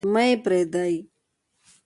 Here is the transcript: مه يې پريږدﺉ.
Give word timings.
مه 0.13 0.21
يې 0.27 0.35
پريږدﺉ. 0.45 0.97